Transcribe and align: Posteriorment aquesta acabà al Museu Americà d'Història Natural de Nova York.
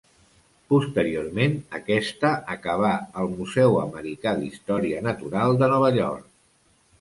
Posteriorment 0.73 1.51
aquesta 1.79 2.31
acabà 2.53 2.93
al 3.25 3.29
Museu 3.35 3.77
Americà 3.83 4.35
d'Història 4.41 5.05
Natural 5.11 5.55
de 5.63 5.71
Nova 5.75 5.93
York. 6.01 6.27